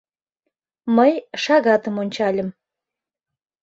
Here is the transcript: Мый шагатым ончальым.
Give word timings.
Мый 0.95 1.13
шагатым 1.43 1.95
ончальым. 2.01 2.49